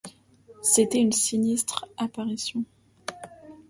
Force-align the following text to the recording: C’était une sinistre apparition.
C’était 0.63 0.97
une 0.97 1.11
sinistre 1.11 1.87
apparition. 1.95 2.63